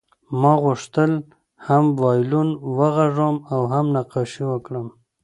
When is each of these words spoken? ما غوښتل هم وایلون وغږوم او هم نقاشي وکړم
ما 0.41 0.53
غوښتل 0.63 1.11
هم 1.67 1.83
وایلون 2.01 2.49
وغږوم 2.77 3.37
او 3.53 3.61
هم 3.73 3.85
نقاشي 3.97 4.43
وکړم 4.47 4.87